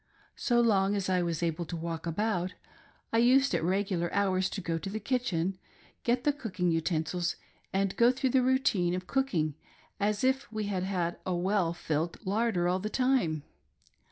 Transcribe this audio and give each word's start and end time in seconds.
So 0.35 0.59
long 0.59 0.95
as 0.95 1.09
I 1.09 1.21
was 1.21 1.43
able 1.43 1.63
to 1.65 1.75
walk 1.77 2.07
about, 2.07 2.55
I 3.13 3.19
used 3.19 3.53
at 3.53 3.63
regular 3.63 4.11
hours 4.15 4.49
to 4.49 4.59
go 4.59 4.79
to 4.79 4.89
the 4.89 4.99
kitchen, 4.99 5.59
get 6.03 6.23
the 6.23 6.33
cooking 6.33 6.71
utensils, 6.71 7.35
and 7.71 7.95
go 7.95 8.11
through 8.11 8.31
the 8.31 8.41
routine 8.41 8.95
of 8.95 9.05
cooking 9.05 9.53
as 9.99 10.23
if 10.23 10.51
we 10.51 10.63
had 10.63 10.81
had 10.81 11.19
a 11.23 11.35
well 11.35 11.71
filled 11.75 12.17
larder 12.25 12.67
all 12.67 12.79
the 12.79 12.89
time. 12.89 13.43